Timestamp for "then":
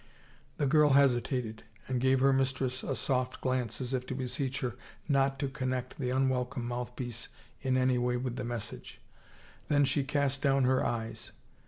9.67-9.85